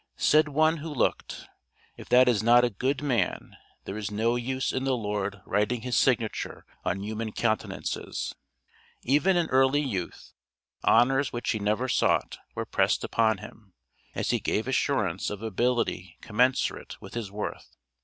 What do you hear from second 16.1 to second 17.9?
commensurate with his worth.